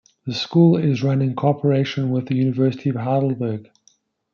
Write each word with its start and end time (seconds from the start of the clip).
The 0.25 0.33
school 0.33 0.77
is 0.77 1.03
run 1.03 1.21
in 1.21 1.35
cooperation 1.35 2.09
with 2.09 2.25
the 2.27 2.33
University 2.35 2.89
of 2.89 2.95
Heidelberg. 2.95 3.69